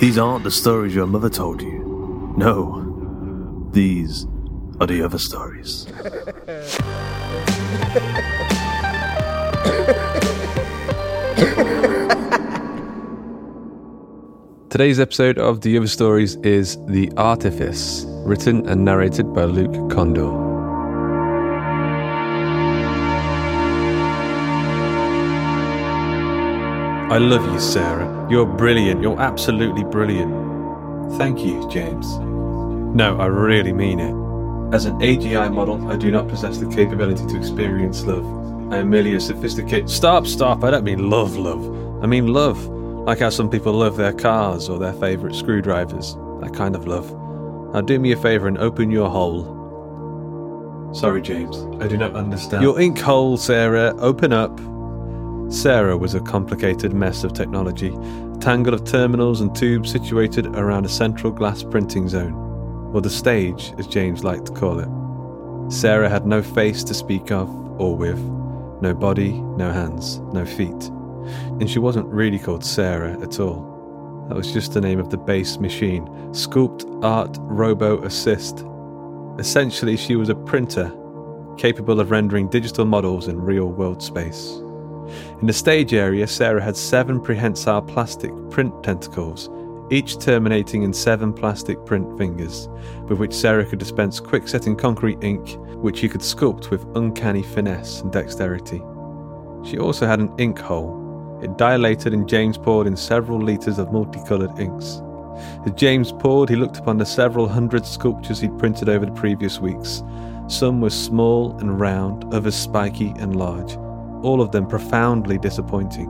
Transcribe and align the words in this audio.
These 0.00 0.16
aren't 0.16 0.44
the 0.44 0.50
stories 0.52 0.94
your 0.94 1.08
mother 1.08 1.28
told 1.28 1.60
you. 1.60 2.32
No, 2.36 3.68
these 3.72 4.28
are 4.80 4.86
the 4.86 5.02
other 5.02 5.18
stories. 5.18 5.86
Today's 14.70 15.00
episode 15.00 15.38
of 15.38 15.62
The 15.62 15.76
Other 15.76 15.88
Stories 15.88 16.36
is 16.36 16.76
The 16.86 17.10
Artifice, 17.16 18.04
written 18.24 18.68
and 18.68 18.84
narrated 18.84 19.34
by 19.34 19.46
Luke 19.46 19.90
Kondor. 19.90 20.46
I 27.10 27.18
love 27.18 27.44
you, 27.52 27.58
SARA. 27.58 28.07
You're 28.30 28.46
brilliant. 28.46 29.02
You're 29.02 29.18
absolutely 29.18 29.84
brilliant. 29.84 30.32
Thank 31.16 31.40
you, 31.44 31.66
James. 31.70 32.18
No, 32.18 33.16
I 33.18 33.26
really 33.26 33.72
mean 33.72 34.00
it. 34.00 34.74
As 34.74 34.84
an 34.84 34.98
AGI 35.00 35.52
model, 35.52 35.90
I 35.90 35.96
do 35.96 36.10
not 36.10 36.28
possess 36.28 36.58
the 36.58 36.68
capability 36.68 37.26
to 37.26 37.38
experience 37.38 38.04
love. 38.04 38.26
I 38.70 38.78
am 38.78 38.90
merely 38.90 39.14
a 39.14 39.20
sophisticated. 39.20 39.88
Stop, 39.88 40.26
stop. 40.26 40.62
I 40.62 40.70
don't 40.70 40.84
mean 40.84 41.08
love, 41.08 41.36
love. 41.36 41.64
I 42.04 42.06
mean 42.06 42.26
love. 42.26 42.62
Like 42.66 43.20
how 43.20 43.30
some 43.30 43.48
people 43.48 43.72
love 43.72 43.96
their 43.96 44.12
cars 44.12 44.68
or 44.68 44.78
their 44.78 44.92
favourite 44.92 45.34
screwdrivers. 45.34 46.14
That 46.42 46.52
kind 46.54 46.76
of 46.76 46.86
love. 46.86 47.10
Now 47.72 47.80
do 47.80 47.98
me 47.98 48.12
a 48.12 48.16
favour 48.16 48.46
and 48.46 48.58
open 48.58 48.90
your 48.90 49.08
hole. 49.08 49.54
Sorry, 50.92 51.22
James. 51.22 51.56
I 51.82 51.88
do 51.88 51.96
not 51.96 52.14
understand. 52.14 52.62
Your 52.62 52.78
ink 52.78 52.98
hole, 52.98 53.38
SARA. 53.38 53.94
Open 53.98 54.34
up. 54.34 54.58
SARA 55.48 55.96
was 55.96 56.14
a 56.14 56.20
complicated 56.20 56.92
mess 56.92 57.24
of 57.24 57.32
technology, 57.32 57.88
a 57.88 58.36
tangle 58.38 58.74
of 58.74 58.84
terminals 58.84 59.40
and 59.40 59.54
tubes 59.56 59.90
situated 59.90 60.46
around 60.48 60.84
a 60.84 60.90
central 60.90 61.32
glass 61.32 61.62
printing 61.62 62.06
zone, 62.06 62.34
or 62.92 63.00
the 63.00 63.08
stage, 63.08 63.72
as 63.78 63.86
James 63.86 64.22
liked 64.22 64.46
to 64.46 64.52
call 64.52 64.78
it. 64.78 65.72
SARA 65.72 66.10
had 66.10 66.26
no 66.26 66.42
face 66.42 66.84
to 66.84 66.92
speak 66.92 67.30
of 67.30 67.48
or 67.80 67.96
with, 67.96 68.18
no 68.82 68.92
body, 68.92 69.32
no 69.32 69.72
hands, 69.72 70.18
no 70.34 70.44
feet. 70.44 70.90
And 71.60 71.70
she 71.70 71.78
wasn't 71.78 72.06
really 72.08 72.38
called 72.38 72.62
SARA 72.62 73.18
at 73.22 73.40
all. 73.40 74.26
That 74.28 74.36
was 74.36 74.52
just 74.52 74.74
the 74.74 74.82
name 74.82 75.00
of 75.00 75.08
the 75.08 75.16
base 75.16 75.58
machine, 75.58 76.06
Sculpt 76.32 76.84
Art 77.02 77.38
Robo 77.40 78.02
Assist. 78.04 78.66
Essentially, 79.38 79.96
she 79.96 80.14
was 80.14 80.28
a 80.28 80.34
printer 80.34 80.92
capable 81.56 82.00
of 82.00 82.10
rendering 82.10 82.48
digital 82.48 82.84
models 82.84 83.28
in 83.28 83.40
real 83.40 83.68
world 83.68 84.02
space. 84.02 84.60
In 85.40 85.46
the 85.46 85.52
stage 85.52 85.94
area, 85.94 86.26
SARA 86.26 86.62
had 86.62 86.76
seven 86.76 87.20
prehensile 87.20 87.82
plastic 87.82 88.32
print 88.50 88.82
tentacles, 88.82 89.48
each 89.90 90.18
terminating 90.18 90.82
in 90.82 90.92
seven 90.92 91.32
plastic 91.32 91.84
print 91.86 92.18
fingers, 92.18 92.68
with 93.08 93.18
which 93.18 93.32
SARA 93.32 93.64
could 93.64 93.78
dispense 93.78 94.20
quick 94.20 94.48
setting 94.48 94.76
concrete 94.76 95.22
ink, 95.22 95.56
which 95.76 95.98
she 95.98 96.08
could 96.08 96.20
sculpt 96.20 96.70
with 96.70 96.86
uncanny 96.96 97.42
finesse 97.42 98.00
and 98.00 98.12
dexterity. 98.12 98.82
She 99.64 99.78
also 99.78 100.06
had 100.06 100.20
an 100.20 100.32
ink 100.38 100.58
hole. 100.58 101.38
It 101.42 101.56
dilated 101.56 102.12
and 102.12 102.28
James 102.28 102.58
poured 102.58 102.86
in 102.86 102.96
several 102.96 103.40
litres 103.40 103.78
of 103.78 103.92
multicoloured 103.92 104.58
inks. 104.58 105.00
As 105.64 105.72
James 105.76 106.12
poured, 106.12 106.48
he 106.48 106.56
looked 106.56 106.78
upon 106.78 106.98
the 106.98 107.06
several 107.06 107.48
hundred 107.48 107.86
sculptures 107.86 108.40
he'd 108.40 108.58
printed 108.58 108.88
over 108.88 109.06
the 109.06 109.12
previous 109.12 109.60
weeks. 109.60 110.02
Some 110.48 110.80
were 110.80 110.90
small 110.90 111.56
and 111.58 111.78
round, 111.78 112.24
others 112.34 112.56
spiky 112.56 113.14
and 113.18 113.36
large 113.36 113.76
all 114.22 114.40
of 114.40 114.52
them 114.52 114.66
profoundly 114.66 115.38
disappointing. 115.38 116.08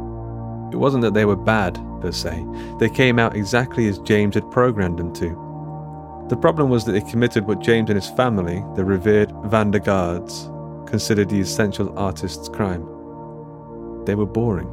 It 0.72 0.76
wasn't 0.76 1.02
that 1.02 1.14
they 1.14 1.24
were 1.24 1.36
bad, 1.36 1.74
per 2.00 2.12
se, 2.12 2.46
they 2.78 2.88
came 2.88 3.18
out 3.18 3.36
exactly 3.36 3.88
as 3.88 3.98
James 4.00 4.34
had 4.34 4.50
programmed 4.50 4.98
them 4.98 5.12
to. 5.14 6.26
The 6.28 6.36
problem 6.36 6.68
was 6.68 6.84
that 6.84 6.92
they 6.92 7.00
committed 7.00 7.46
what 7.46 7.60
James 7.60 7.88
and 7.88 7.96
his 7.96 8.10
family, 8.10 8.62
the 8.76 8.84
revered 8.84 9.30
Vandergaards, 9.44 10.54
considered 10.86 11.30
the 11.30 11.40
essential 11.40 11.98
artist's 11.98 12.48
crime. 12.48 12.82
They 14.04 14.14
were 14.14 14.26
boring. 14.26 14.68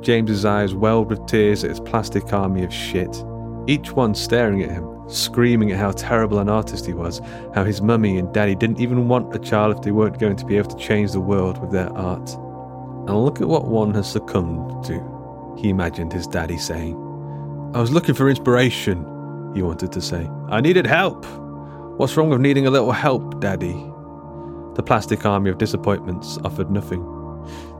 James's 0.00 0.44
eyes 0.44 0.74
welled 0.74 1.10
with 1.10 1.26
tears 1.26 1.64
at 1.64 1.70
his 1.70 1.80
plastic 1.80 2.32
army 2.32 2.64
of 2.64 2.72
shit, 2.72 3.24
each 3.66 3.92
one 3.92 4.14
staring 4.14 4.62
at 4.62 4.70
him, 4.70 5.01
screaming 5.12 5.72
at 5.72 5.78
how 5.78 5.92
terrible 5.92 6.38
an 6.38 6.48
artist 6.48 6.86
he 6.86 6.94
was, 6.94 7.20
how 7.54 7.64
his 7.64 7.82
mummy 7.82 8.18
and 8.18 8.32
daddy 8.32 8.54
didn't 8.54 8.80
even 8.80 9.08
want 9.08 9.34
a 9.34 9.38
child 9.38 9.76
if 9.76 9.82
they 9.82 9.90
weren't 9.90 10.18
going 10.18 10.36
to 10.36 10.46
be 10.46 10.56
able 10.56 10.70
to 10.70 10.76
change 10.76 11.12
the 11.12 11.20
world 11.20 11.58
with 11.58 11.70
their 11.70 11.90
art. 11.92 12.30
And 13.08 13.24
look 13.24 13.40
at 13.40 13.48
what 13.48 13.66
one 13.66 13.92
has 13.94 14.10
succumbed 14.10 14.84
to, 14.84 15.54
he 15.58 15.68
imagined 15.68 16.12
his 16.12 16.26
daddy 16.26 16.58
saying. 16.58 16.96
I 17.74 17.80
was 17.80 17.90
looking 17.90 18.14
for 18.14 18.28
inspiration, 18.28 19.04
he 19.54 19.62
wanted 19.62 19.92
to 19.92 20.00
say. 20.00 20.28
I 20.48 20.60
needed 20.60 20.86
help. 20.86 21.24
What's 21.98 22.16
wrong 22.16 22.30
with 22.30 22.40
needing 22.40 22.66
a 22.66 22.70
little 22.70 22.92
help, 22.92 23.40
daddy? 23.40 23.74
The 24.74 24.82
plastic 24.82 25.26
army 25.26 25.50
of 25.50 25.58
disappointments 25.58 26.38
offered 26.44 26.70
nothing. 26.70 27.02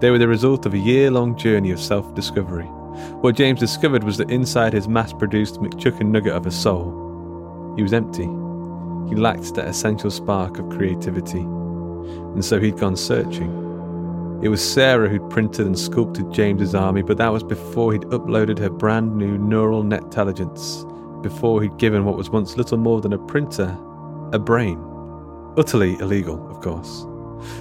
They 0.01 0.11
were 0.11 0.19
the 0.19 0.29
result 0.29 0.67
of 0.67 0.75
a 0.75 0.79
year 0.79 1.11
long 1.11 1.37
journey 1.37 1.71
of 1.71 1.81
self 1.81 2.15
discovery. 2.15 2.67
What 3.23 3.37
James 3.37 3.61
discovered 3.61 4.05
was 4.05 4.19
that 4.19 4.31
inside 4.31 4.73
his 4.73 4.89
mass 4.89 5.13
produced 5.13 5.61
McChucken 5.61 6.09
nugget 6.09 6.33
of 6.33 6.47
a 6.47 6.51
soul, 6.51 7.03
he 7.77 7.83
was 7.83 7.93
empty. 7.93 8.25
He 9.09 9.17
lacked 9.17 9.55
that 9.55 9.69
essential 9.69 10.11
spark 10.11 10.59
of 10.59 10.69
creativity. 10.71 11.41
And 11.41 12.45
so 12.45 12.61
he'd 12.61 12.79
gone 12.79 12.97
searching. 12.97 13.59
It 14.43 14.49
was 14.49 14.63
SARA 14.63 15.09
who'd 15.09 15.31
printed 15.31 15.67
and 15.67 15.79
sculpted 15.79 16.33
James's 16.33 16.75
army, 16.75 17.03
but 17.03 17.17
that 17.19 17.33
was 17.33 17.45
before 17.45 17.93
he'd 17.93 18.03
uploaded 18.03 18.59
her 18.59 18.71
brand 18.71 19.17
new 19.17 19.39
neural 19.39 19.85
net 19.85 20.03
intelligence, 20.03 20.85
before 21.23 21.63
he'd 21.63 21.77
given 21.79 22.05
what 22.05 22.17
was 22.17 22.31
once 22.31 22.57
little 22.57 22.79
more 22.79 23.01
than 23.01 23.13
a 23.13 23.19
printer 23.19 23.77
a 24.33 24.39
brain. 24.39 24.83
Utterly 25.57 25.99
illegal, 26.01 26.51
of 26.51 26.61
course. 26.61 27.07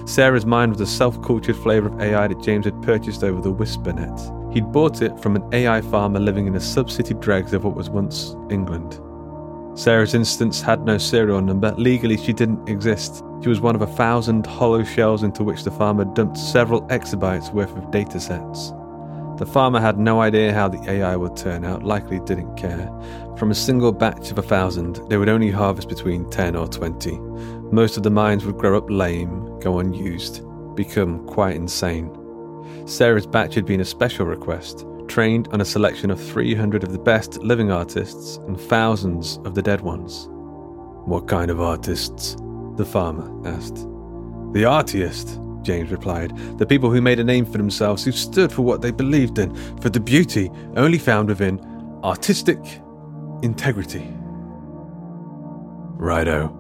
SARA's 0.06 0.46
mind 0.46 0.72
was 0.72 0.82
a 0.82 0.86
self 0.86 1.22
cultured 1.22 1.58
flavour 1.58 1.90
of 1.90 2.00
AI 2.00 2.28
that 2.28 2.42
James 2.42 2.66
had 2.66 2.82
purchased 2.82 3.24
over 3.24 3.42
the 3.42 3.54
WhisperNet. 3.54 4.54
He'd 4.54 4.72
bought 4.72 5.02
it 5.02 5.20
from 5.20 5.36
an 5.36 5.44
AI 5.54 5.82
farmer 5.82 6.20
living 6.20 6.48
in 6.48 6.54
the 6.54 6.60
sub 6.60 6.90
city 6.90 7.14
dregs 7.14 7.54
of 7.54 7.64
what 7.64 7.76
was 7.76 7.90
once 7.90 8.36
England. 8.50 9.00
SARA's 9.74 10.14
instance 10.14 10.62
had 10.62 10.86
no 10.86 10.98
serial 10.98 11.42
number. 11.42 11.72
Legally, 11.78 12.18
she 12.18 12.34
didn't 12.34 12.68
exist. 12.68 13.24
She 13.42 13.50
was 13.50 13.62
one 13.62 13.76
of 13.76 13.82
a 13.82 13.88
thousand 13.88 14.46
hollow 14.46 14.84
shells 14.84 15.24
into 15.24 15.44
which 15.44 15.64
the 15.64 15.72
farmer 15.72 16.06
dumped 16.06 16.38
several 16.38 16.82
exabytes 16.90 17.54
worth 17.54 17.76
of 17.78 17.86
datasets. 17.86 18.78
The 19.38 19.46
farmer 19.46 19.80
had 19.80 19.98
no 19.98 20.22
idea 20.22 20.54
how 20.54 20.68
the 20.68 20.84
AI 20.88 21.16
would 21.16 21.36
turn 21.36 21.66
out, 21.66 21.84
likely 21.84 22.20
didn't 22.20 22.58
care. 22.58 22.92
From 23.38 23.50
a 23.50 23.56
single 23.56 23.92
batch 23.92 24.30
of 24.30 24.38
a 24.38 24.44
thousand, 24.44 24.98
they 25.10 25.18
would 25.18 25.30
only 25.30 25.50
harvest 25.50 25.90
between 25.90 26.30
10 26.30 26.56
or 26.56 26.68
20. 26.68 27.18
Most 27.72 27.98
of 27.98 28.04
the 28.04 28.12
mines 28.12 28.46
would 28.46 28.58
grow 28.58 28.78
up 28.78 28.90
lame, 28.90 29.58
go 29.60 29.80
unused, 29.80 30.44
become 30.76 31.26
quite 31.26 31.56
insane. 31.56 32.16
SARA's 32.86 33.26
batch 33.26 33.56
had 33.56 33.66
been 33.66 33.82
a 33.82 33.86
special 33.86 34.26
request, 34.26 34.86
trained 35.12 35.50
on 35.52 35.60
a 35.60 35.66
selection 35.66 36.10
of 36.10 36.24
300 36.24 36.86
of 36.86 36.94
the 36.94 36.98
best 36.98 37.38
living 37.40 37.70
artists 37.70 38.38
and 38.48 38.58
thousands 38.58 39.40
of 39.44 39.56
the 39.56 39.62
dead 39.62 39.82
ones. 39.82 40.30
What 41.06 41.28
kind 41.28 41.52
of 41.52 41.60
artists? 41.60 42.38
The 42.78 42.86
farmer 42.86 43.28
asked. 43.46 43.76
The 44.54 44.64
artiest, 44.64 45.64
James 45.64 45.92
replied. 45.92 46.38
The 46.60 46.66
people 46.66 46.90
who 46.90 47.02
made 47.02 47.20
a 47.20 47.26
name 47.26 47.46
for 47.46 47.58
themselves, 47.58 48.06
who 48.06 48.14
stood 48.14 48.54
for 48.54 48.62
what 48.62 48.82
they 48.82 48.92
believed 48.92 49.38
in, 49.38 49.54
for 49.82 49.90
the 49.90 50.00
beauty 50.00 50.50
only 50.78 50.98
found 50.98 51.28
within 51.28 51.60
artistic 52.06 52.60
integrity. 53.44 54.08
Righto. 55.98 56.58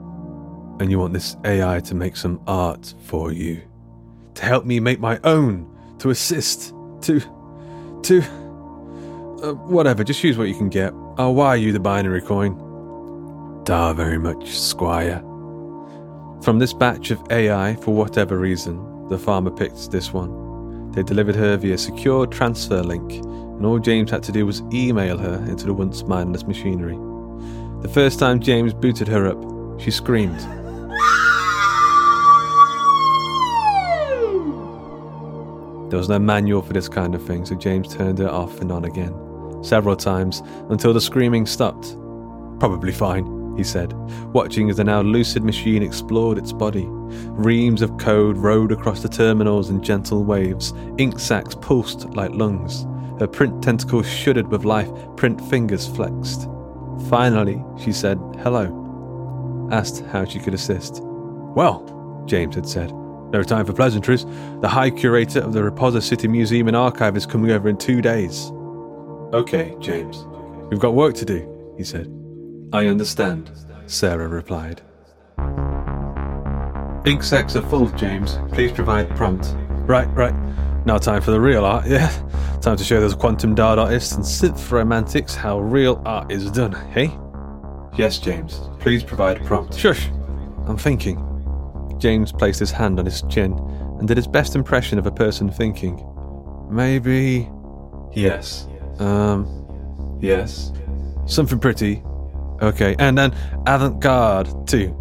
And 0.82 0.92
you 0.92 1.00
want 1.00 1.14
this 1.14 1.38
AI 1.46 1.80
to 1.80 1.96
make 1.96 2.18
some 2.18 2.42
art 2.48 2.96
for 3.06 3.32
you? 3.32 3.62
To 4.34 4.44
help 4.44 4.66
me 4.66 4.82
make 4.82 5.00
my 5.00 5.22
own? 5.24 5.74
To 6.00 6.10
assist? 6.10 6.74
To. 7.04 7.22
to. 8.04 8.41
Uh, 9.42 9.54
whatever, 9.54 10.04
just 10.04 10.24
use 10.24 10.38
what 10.38 10.48
you 10.48 10.54
can 10.54 10.70
get. 10.70 10.94
I'll 11.18 11.34
wire 11.34 11.58
you 11.58 11.72
the 11.72 11.80
binary 11.80 12.22
coin. 12.22 12.56
Da 13.64 13.92
very 13.92 14.20
much, 14.20 14.58
Squire. 14.58 15.20
From 16.44 16.60
this 16.60 16.74
batch 16.74 17.10
of 17.10 17.22
AI, 17.32 17.76
for 17.76 17.96
whatever 17.96 18.38
reason, 18.38 19.08
the 19.08 19.18
farmer 19.18 19.50
picked 19.50 19.90
this 19.90 20.14
one. 20.14 20.92
They 20.92 21.04
delivered 21.04 21.36
her 21.36 21.58
via 21.58 21.78
secure 21.78 22.28
transfer 22.28 22.84
link, 22.84 23.12
and 23.14 23.66
all 23.66 23.80
James 23.80 24.12
had 24.12 24.24
to 24.24 24.32
do 24.32 24.46
was 24.46 24.62
email 24.74 25.18
her 25.18 25.36
into 25.48 25.66
the 25.66 25.74
once 25.74 26.04
mindless 26.04 26.44
machinery. 26.44 26.98
The 27.82 27.90
first 27.92 28.20
time 28.20 28.40
James 28.40 28.74
booted 28.74 29.08
her 29.08 29.28
up, 29.28 29.80
she 29.80 29.90
screamed. 29.90 30.40
There 35.90 35.98
was 35.98 36.10
no 36.10 36.20
manual 36.20 36.62
for 36.62 36.74
this 36.74 36.88
kind 36.88 37.16
of 37.16 37.26
thing, 37.26 37.46
so 37.46 37.56
James 37.56 37.94
turned 37.94 38.20
her 38.20 38.30
off 38.30 38.62
and 38.62 38.72
on 38.72 38.86
again, 38.86 39.14
several 39.62 39.96
times, 39.96 40.42
until 40.70 40.94
the 40.94 41.02
screaming 41.02 41.46
stopped. 41.46 41.96
Probably 42.60 42.92
fine 42.92 43.42
he 43.58 43.64
said, 43.64 43.94
watching 44.34 44.70
as 44.70 44.78
the 44.78 44.84
now 44.84 45.02
lucid 45.02 45.44
machine 45.44 45.84
explored 45.84 46.38
its 46.38 46.54
body. 46.54 46.86
Reams 46.88 47.82
of 47.82 47.98
code 47.98 48.38
rode 48.38 48.72
across 48.72 49.02
the 49.02 49.10
terminals 49.10 49.70
in 49.70 49.84
gentle 49.84 50.24
waves, 50.24 50.74
ink 50.98 51.20
sacs 51.20 51.56
pulsed 51.56 52.06
like 52.12 52.32
lungs. 52.32 52.86
Her 53.20 53.28
print 53.28 53.62
tentacles 53.62 54.10
shuddered 54.10 54.48
with 54.48 54.66
life, 54.66 54.90
print 55.18 55.42
fingers 55.50 55.88
flexed. 55.88 56.48
Finally, 57.10 57.64
she 57.78 57.92
said 57.92 58.18
hello, 58.42 59.70
asked 59.72 60.04
how 60.06 60.26
she 60.26 60.40
could 60.40 60.54
assist. 60.54 61.02
Well, 61.04 62.24
James 62.26 62.56
had 62.56 62.68
said, 62.68 62.92
no 63.32 63.44
time 63.44 63.66
for 63.66 63.74
pleasantries. 63.74 64.26
The 64.62 64.70
High 64.70 64.90
Curator 64.90 65.42
of 65.42 65.54
the 65.54 65.62
Reposa 65.62 66.02
City 66.02 66.28
Museum 66.28 66.68
and 66.68 66.76
Archive 66.76 67.16
is 67.16 67.26
coming 67.26 67.52
over 67.52 67.70
in 67.70 67.78
two 67.78 68.02
days. 68.02 68.52
Okay, 69.34 69.76
James. 69.80 70.26
We've 70.70 70.80
got 70.80 70.94
work 70.94 71.16
to 71.16 71.26
do, 71.26 71.74
he 71.78 71.84
said. 71.84 72.12
I 72.74 72.88
understand, 72.88 73.52
SARA 73.86 74.28
replied. 74.28 74.82
Ink 77.06 77.24
sacs 77.24 77.56
are 77.56 77.62
full, 77.62 77.90
James. 77.92 78.38
Please 78.52 78.72
provide 78.72 79.10
prompt. 79.16 79.56
Right, 79.88 80.08
right. 80.14 80.36
Now 80.86 80.98
time 80.98 81.22
for 81.22 81.32
the 81.32 81.40
real 81.40 81.66
art, 81.66 81.88
yeah? 81.88 82.10
Time 82.62 82.76
to 82.78 82.84
show 82.84 83.00
those 83.00 83.16
quantum 83.16 83.56
dart 83.56 83.80
artists 83.80 84.14
and 84.14 84.24
synth 84.24 84.72
romantics 84.72 85.34
how 85.34 85.60
real 85.60 86.02
art 86.06 86.32
is 86.32 86.52
done, 86.52 86.74
hey? 86.92 87.12
Yes, 87.98 88.20
James. 88.20 88.62
Please 88.80 89.04
provide 89.04 89.44
prompt. 89.46 89.76
Shush! 89.76 90.08
I'm 90.68 90.78
thinking. 90.78 91.28
James 92.00 92.32
placed 92.32 92.60
his 92.60 92.72
hand 92.72 93.00
on 93.00 93.06
his 93.06 93.22
chin 93.24 93.54
and 94.00 94.08
did 94.08 94.18
his 94.18 94.28
best 94.28 94.56
impression 94.56 95.00
of 95.00 95.06
a 95.06 95.12
person 95.12 95.50
thinking. 95.50 96.06
Maybe. 96.70 97.50
Yes. 98.14 98.68
Um. 99.00 100.20
Yes. 100.22 100.72
Something 101.26 101.60
pretty, 101.60 102.04
Okay, 102.62 102.96
and 103.00 103.18
then 103.18 103.34
avant 103.66 104.00
garde 104.00 104.68
too. 104.68 104.96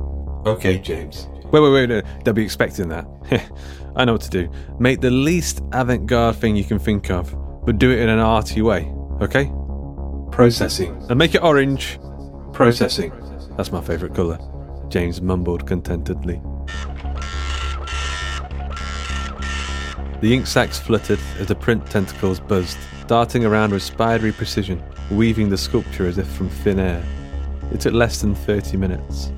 Okay, 0.46 0.78
James. 0.78 1.28
Wait, 1.52 1.60
wait, 1.60 1.88
wait, 1.88 2.04
they'll 2.25 2.32
be 2.32 2.42
expecting 2.44 2.88
that. 2.88 3.06
I 3.96 4.04
know 4.06 4.12
what 4.12 4.22
to 4.22 4.31
do. 4.31 4.50
Make 4.78 5.02
the 5.02 5.10
least 5.10 5.60
avant 5.72 6.06
garde 6.06 6.37
thing 6.37 6.56
you 6.56 6.64
can 6.64 6.78
think 6.78 7.10
of, 7.10 7.34
but 7.66 7.78
do 7.78 7.90
it 7.90 7.98
in 7.98 8.08
an 8.08 8.19
arty 8.19 8.62
way, 8.62 8.90
okay? 9.20 9.52
Processing. 10.32 10.96
And 11.10 11.19
make 11.19 11.34
it 11.34 11.42
orange. 11.42 11.98
Processing. 12.54 13.12
That's 13.56 13.72
my 13.72 13.82
favourite 13.82 14.14
colour. 14.14 14.38
James 14.88 15.20
mumbled 15.20 15.66
contentedly. 15.66 16.40
The 20.22 20.34
ink 20.34 20.46
sacs 20.46 20.78
fluttered 20.78 21.20
as 21.38 21.48
the 21.48 21.54
print 21.54 21.87
tentacles 21.87 22.40
buzzed, 22.40 22.78
darting 23.11 23.45
around 23.45 23.73
with 23.73 23.83
spidery 23.83 24.31
precision, 24.31 24.81
weaving 25.11 25.51
the 25.51 25.59
sculpture 25.59 26.07
as 26.07 26.17
if 26.17 26.29
from 26.29 26.49
thin 26.49 26.79
air. 26.79 27.05
It 27.73 27.81
took 27.81 27.93
less 27.93 28.21
than 28.21 28.37
30 28.37 28.77
minutes. 28.77 29.33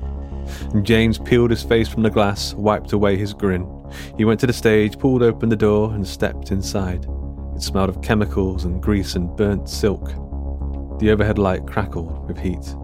And 0.75 0.85
James 0.85 1.17
peeled 1.17 1.49
his 1.49 1.63
face 1.63 1.87
from 1.87 2.03
the 2.03 2.11
glass, 2.11 2.53
wiped 2.53 2.93
away 2.93 3.17
his 3.17 3.33
grin. 3.33 3.67
He 4.15 4.25
went 4.25 4.39
to 4.41 4.45
the 4.45 4.53
stage, 4.53 4.99
pulled 4.99 5.23
open 5.23 5.49
the 5.49 5.55
door, 5.55 5.91
and 5.91 6.07
stepped 6.07 6.51
inside. 6.51 7.07
It 7.55 7.63
smelled 7.63 7.89
of 7.89 8.03
chemicals 8.03 8.63
and 8.63 8.79
grease 8.79 9.15
and 9.15 9.35
burnt 9.35 9.67
silk. 9.67 10.05
The 10.99 11.09
overhead 11.09 11.39
light 11.39 11.65
crackled 11.65 12.27
with 12.27 12.37
heat. 12.37 12.75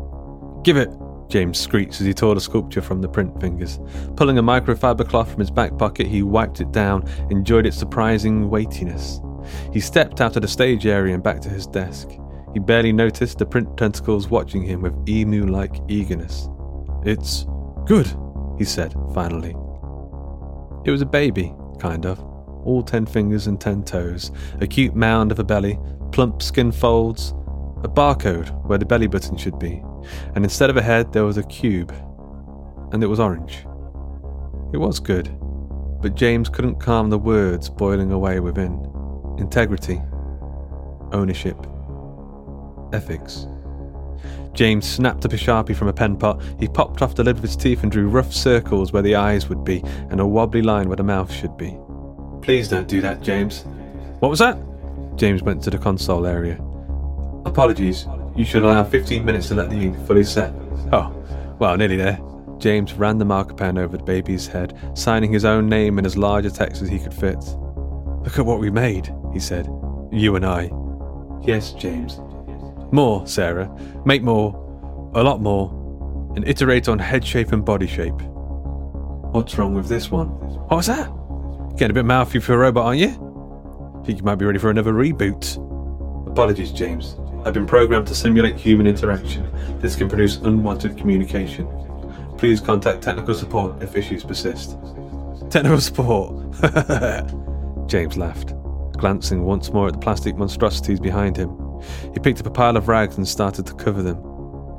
Give 0.64 0.76
it! 0.76 0.90
James 1.28 1.60
screeched 1.60 2.02
as 2.02 2.08
he 2.08 2.16
tore 2.16 2.34
the 2.34 2.42
sculpture 2.42 2.82
from 2.82 3.02
the 3.02 3.08
print 3.08 3.40
fingers. 3.40 3.80
Pulling 4.16 4.40
a 4.40 4.44
microfiber 4.44 5.08
cloth 5.08 5.30
from 5.30 5.42
his 5.42 5.52
back 5.52 5.78
pocket, 5.78 6.08
he 6.08 6.24
wiped 6.24 6.62
it 6.62 6.72
down, 6.72 7.08
enjoyed 7.30 7.68
its 7.68 7.78
surprising 7.78 8.50
weightiness. 8.50 9.22
He 9.72 9.80
stepped 9.80 10.22
out 10.22 10.36
of 10.36 10.42
the 10.42 10.48
stage 10.48 10.86
area 10.86 11.14
and 11.14 11.24
back 11.24 11.42
to 11.42 11.50
his 11.50 11.68
desk. 11.68 12.10
He 12.54 12.60
barely 12.60 12.92
noticed 12.92 13.38
the 13.38 13.46
print 13.46 13.78
tentacles 13.78 14.30
watching 14.30 14.64
him 14.64 14.82
with 14.82 15.08
emu 15.08 15.46
like 15.46 15.82
eagerness. 15.88 16.50
It's 17.06 17.46
good, 17.86 18.12
he 18.58 18.66
said, 18.66 18.94
finally. 19.14 19.56
It 20.86 20.92
was 20.92 21.02
a 21.02 21.06
baby, 21.06 21.54
kind 21.80 22.06
of. 22.06 22.20
All 22.66 22.84
ten 22.84 23.06
fingers 23.06 23.48
and 23.48 23.60
ten 23.60 23.84
toes, 23.84 24.32
a 24.62 24.68
cute 24.68 24.96
mound 24.96 25.32
of 25.32 25.40
a 25.40 25.44
belly, 25.44 25.80
plump 26.12 26.42
skin 26.42 26.72
folds, 26.72 27.32
a 27.84 27.88
barcode 27.88 28.50
where 28.66 28.78
the 28.78 28.86
belly 28.86 29.08
button 29.08 29.38
should 29.38 29.58
be, 29.60 29.82
and 30.36 30.44
instead 30.44 30.70
of 30.70 30.78
a 30.78 30.82
head, 30.82 31.14
there 31.14 31.24
was 31.24 31.38
a 31.38 31.44
cube. 31.44 31.94
And 32.92 33.04
it 33.04 33.08
was 33.08 33.20
orange. 33.20 33.66
It 34.74 34.78
was 34.78 35.00
good, 35.00 35.30
but 36.02 36.16
James 36.16 36.50
couldn't 36.50 36.80
calm 36.80 37.10
the 37.10 37.18
words 37.20 37.70
boiling 37.70 38.12
away 38.12 38.40
within 38.40 38.89
integrity, 39.40 40.02
ownership 41.12 41.58
ethics. 42.94 43.48
James 44.54 44.86
snapped 44.88 45.26
up 45.26 45.34
a 45.34 45.38
sharpie 45.38 45.76
from 45.76 45.88
a 45.88 45.94
pen 45.94 46.18
pot. 46.18 46.42
He 46.60 46.68
popped 46.68 47.02
off 47.02 47.16
the 47.16 47.24
lid 47.24 47.38
of 47.38 47.44
his 47.44 47.56
teeth 47.56 47.84
and 47.84 47.92
drew 47.92 48.10
rough 48.10 48.34
circles 48.34 48.92
where 48.92 49.04
the 49.04 49.16
eyes 49.16 49.48
would 49.48 49.64
be 49.64 49.82
and 50.10 50.20
a 50.20 50.26
wobbly 50.26 50.62
line 50.62 50.90
where 50.90 50.98
the 50.98 51.04
mouth 51.04 51.32
should 51.32 51.56
be. 51.56 51.78
Please 52.42 52.68
don't 52.68 52.88
do 52.88 53.00
that, 53.02 53.22
James. 53.22 53.64
What 54.20 54.30
was 54.30 54.40
that? 54.40 54.58
James 55.16 55.44
went 55.44 55.64
to 55.64 55.70
the 55.70 55.78
console 55.78 56.26
area. 56.26 56.56
Apologies. 57.46 58.08
You 58.36 58.46
should 58.46 58.64
allow 58.64 58.84
15 58.84 59.24
minutes 59.24 59.50
to 59.50 59.56
let 59.56 59.70
the 59.70 59.76
ink 59.76 60.08
fully 60.08 60.24
set. 60.24 60.54
Oh, 60.92 61.14
well, 61.60 61.78
nearly 61.78 61.98
there. 61.98 62.20
James 62.58 62.94
ran 62.94 63.18
the 63.18 63.26
marker 63.26 63.54
pen 63.54 63.78
over 63.78 63.98
the 63.98 64.04
baby's 64.04 64.48
head, 64.48 64.78
signing 64.94 65.32
his 65.32 65.46
own 65.46 65.70
name 65.70 66.00
in 66.00 66.06
as 66.06 66.18
large 66.18 66.46
a 66.46 66.52
text 66.52 66.82
as 66.82 66.90
he 66.90 67.00
could 67.00 67.14
fit. 67.14 67.44
Look 68.30 68.38
at 68.38 68.46
what 68.46 68.60
we 68.60 68.70
made, 68.70 69.12
he 69.34 69.40
said. 69.40 69.66
You 70.12 70.36
and 70.36 70.46
I. 70.46 70.70
Yes, 71.42 71.74
James. 71.74 72.20
More, 72.92 73.26
SARA. 73.26 73.68
Make 74.06 74.22
more. 74.22 74.54
A 75.16 75.24
lot 75.24 75.42
more. 75.42 75.72
And 76.36 76.48
iterate 76.48 76.88
on 76.88 77.00
head 77.00 77.26
shape 77.26 77.54
and 77.54 77.66
body 77.66 77.88
shape. 77.88 78.22
What's 79.32 79.58
wrong 79.58 79.74
with 79.74 79.88
this 79.88 80.12
one? 80.12 80.28
What 80.28 80.76
was 80.76 80.86
that? 80.86 81.08
Getting 81.72 81.90
a 81.90 81.94
bit 81.96 82.06
mouthy 82.06 82.38
for 82.38 82.54
a 82.54 82.58
robot, 82.60 82.86
aren't 82.86 83.00
you? 83.00 83.08
Think 84.06 84.20
you 84.20 84.24
might 84.24 84.36
be 84.36 84.46
ready 84.46 84.60
for 84.60 84.70
another 84.70 84.94
reboot. 84.94 85.58
Apologies, 86.28 86.72
James. 86.72 87.16
I've 87.46 87.56
been 87.56 87.66
programmed 87.66 88.06
to 88.10 88.16
simulate 88.16 88.58
human 88.58 88.86
interaction. 88.86 89.52
This 89.80 89.96
can 89.96 90.08
produce 90.08 90.38
unwanted 90.38 91.00
communication. 91.00 91.68
Please 92.38 92.62
contact 92.62 93.02
technical 93.02 93.34
support 93.34 93.82
if 93.82 93.96
issues 93.96 94.24
persist. 94.24 94.78
Technical 95.50 95.82
support? 95.82 96.36
James 97.90 98.18
laughed, 98.18 98.54
glancing 98.94 99.44
once 99.46 99.74
more 99.74 99.88
at 99.88 99.94
the 99.94 100.00
plastic 100.00 100.38
monstrosities 100.38 101.00
behind 101.00 101.36
him. 101.36 101.50
He 102.14 102.20
picked 102.20 102.40
up 102.40 102.46
a 102.46 102.52
pile 102.52 102.78
of 102.78 102.88
rags 102.88 103.18
and 103.18 103.28
started 103.28 103.66
to 103.66 103.74
cover 103.74 104.04
them. 104.04 104.24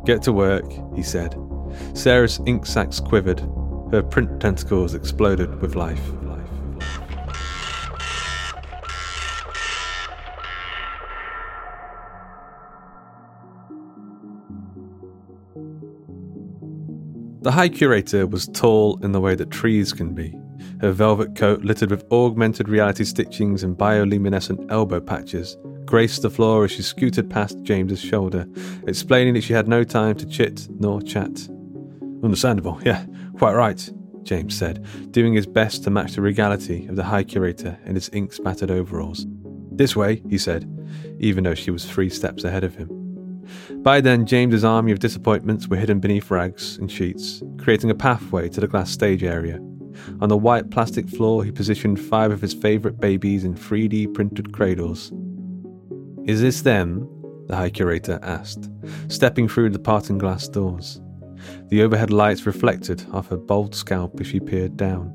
Get 0.05 0.23
to 0.23 0.33
work, 0.33 0.65
he 0.95 1.03
said. 1.03 1.35
SARA's 1.93 2.41
ink 2.47 2.67
sacs 2.67 3.01
quivered. 3.01 3.41
Her 3.91 4.05
print 4.09 4.41
tentacles 4.41 4.95
exploded 4.95 5.61
with 5.61 5.75
life. 5.75 6.01
The 17.43 17.51
High 17.51 17.71
Curator 17.71 18.29
was 18.29 18.47
tall 18.47 19.03
in 19.03 19.11
the 19.11 19.21
way 19.21 19.35
that 19.35 19.51
trees 19.51 19.93
can 19.93 20.15
be. 20.15 20.33
Her 20.81 20.93
velvet 20.93 21.37
coat, 21.37 21.63
littered 21.63 21.91
with 21.91 22.11
augmented 22.11 22.69
reality 22.69 23.05
stitchings 23.05 23.63
and 23.63 23.77
bioluminescent 23.77 24.71
elbow 24.71 25.01
patches, 25.01 25.59
graced 25.85 26.23
the 26.23 26.31
floor 26.31 26.65
as 26.65 26.71
she 26.71 26.83
scooted 26.83 27.29
past 27.29 27.63
James's 27.63 28.01
shoulder, 28.01 28.47
explaining 28.87 29.35
that 29.35 29.43
she 29.43 29.53
had 29.53 29.69
no 29.69 29.85
time 29.85 30.17
to 30.17 30.27
chit 30.27 30.69
nor 30.79 31.03
chat. 31.03 31.49
Understandable, 32.23 32.81
yeah, 32.85 33.05
quite 33.37 33.55
right, 33.55 33.91
James 34.23 34.57
said, 34.57 34.87
doing 35.11 35.35
his 35.35 35.47
best 35.47 35.85
to 35.85 35.91
match 35.91 36.15
the 36.15 36.23
regality 36.23 36.87
of 36.87 36.97
the 36.97 37.05
High 37.05 37.25
Curator 37.25 37.79
in 37.85 37.95
his 37.95 38.09
ink 38.13 38.33
spattered 38.33 38.71
overalls. 38.71 39.27
This 39.73 39.95
way, 39.95 40.23
he 40.29 40.39
said, 40.39 40.67
even 41.19 41.45
though 41.45 41.55
she 41.55 41.71
was 41.71 41.85
three 41.85 42.09
steps 42.09 42.45
ahead 42.45 42.65
of 42.65 42.75
him. 42.77 42.89
By 43.83 44.01
then, 44.01 44.27
James's 44.27 44.65
army 44.65 44.93
of 44.93 44.99
disappointments 44.99 45.69
were 45.69 45.77
hidden 45.77 46.01
beneath 46.01 46.31
rags 46.31 46.79
and 46.79 46.91
sheets, 46.91 47.43
creating 47.59 47.91
a 47.91 47.95
pathway 47.95 48.49
to 48.51 48.61
the 48.61 48.69
glass 48.69 48.91
stage 48.91 49.25
area. 49.25 49.59
On 50.21 50.29
the 50.29 50.37
white 50.37 50.71
plastic 50.71 51.09
floor, 51.09 51.45
he 51.45 51.51
positioned 51.51 52.01
five 52.01 52.31
of 52.31 52.41
his 52.41 52.55
favourite 52.55 53.01
babies 53.01 53.45
in 53.45 53.55
3D 53.55 54.13
printed 54.15 54.53
cradles. 54.53 55.13
Is 56.25 56.41
this 56.41 56.63
them? 56.63 57.09
the 57.51 57.57
High 57.57 57.71
Curator 57.71 58.21
asked, 58.23 58.71
stepping 59.09 59.49
through 59.49 59.71
the 59.71 59.79
parting 59.79 60.19
glass 60.19 60.47
doors. 60.47 61.01
The 61.69 61.83
overhead 61.83 62.13
lights 62.13 62.47
reflected 62.47 63.05
off 63.13 63.29
her 63.29 63.37
bald 63.37 63.75
scalp 63.75 64.21
as 64.21 64.29
she 64.29 64.39
peered 64.39 64.77
down, 64.77 65.13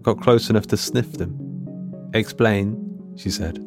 got 0.00 0.20
close 0.20 0.48
enough 0.48 0.66
to 0.68 0.78
sniff 0.78 1.12
them. 1.12 1.38
Explain, 2.14 3.12
she 3.16 3.30
said. 3.30 3.62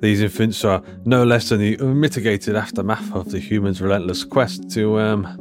These 0.00 0.22
infants 0.22 0.64
are 0.64 0.82
no 1.04 1.24
less 1.24 1.50
than 1.50 1.60
the 1.60 1.76
unmitigated 1.76 2.56
aftermath 2.56 3.12
of 3.14 3.30
the 3.30 3.38
human's 3.38 3.82
relentless 3.82 4.24
quest 4.24 4.70
to, 4.70 4.98
um, 4.98 5.36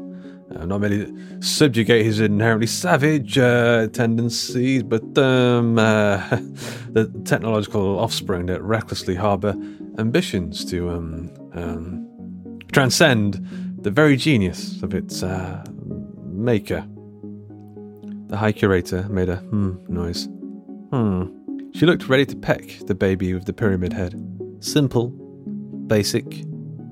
uh, 0.56 0.65
not 0.65 0.82
merely 0.82 1.12
subjugate 1.41 2.06
his 2.06 2.20
inherently 2.20 2.68
savage 2.68 3.38
uh, 3.38 3.88
tendencies, 3.88 4.84
but 4.84 5.18
um, 5.18 5.77
uh, 5.77 6.18
the 6.91 7.12
technological 7.25 8.00
offspring 8.00 8.48
that 8.48 8.62
recklessly 8.62 9.15
harbour 9.15 9.56
ambitions 9.98 10.65
to 10.65 10.89
um, 10.89 11.29
um, 11.53 12.60
transcend 12.72 13.46
the 13.82 13.91
very 13.91 14.15
genius 14.15 14.82
of 14.82 14.94
its 14.94 15.24
uh, 15.24 15.63
maker. 16.25 16.86
The 18.27 18.38
High 18.38 18.51
Curator 18.51 19.08
made 19.10 19.29
a 19.29 19.38
hmm 19.38 19.75
noise. 19.88 20.25
Hmm. 20.91 21.36
She 21.74 21.86
looked 21.86 22.10
ready 22.10 22.25
to 22.25 22.36
peck 22.36 22.79
the 22.88 22.96
baby 22.96 23.34
with 23.34 23.46
the 23.46 23.53
pyramid 23.53 23.94
head. 23.94 24.15
Simple, 24.60 25.10
basic, 25.88 26.25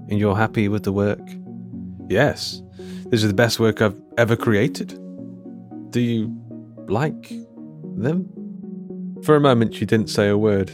and 0.10 0.20
you're 0.20 0.36
happy 0.36 0.68
with 0.68 0.84
the 0.84 0.92
work? 0.92 1.20
Yes, 2.08 2.62
this 3.10 3.24
is 3.24 3.30
the 3.30 3.34
best 3.34 3.60
work 3.60 3.82
I've 3.82 4.00
ever 4.18 4.36
created. 4.36 4.90
Do 5.92 6.02
you 6.02 6.36
like 6.88 7.32
them? 7.96 8.30
For 9.24 9.36
a 9.36 9.40
moment, 9.40 9.76
she 9.76 9.86
didn't 9.86 10.10
say 10.10 10.28
a 10.28 10.38
word. 10.38 10.72